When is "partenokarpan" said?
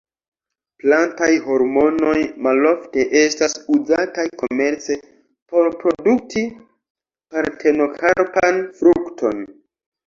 7.37-8.61